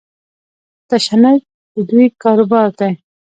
تشنج 0.89 1.39
د 1.73 1.75
دوی 1.89 2.05
کاروبار 2.23 2.69
دی. 2.79 2.91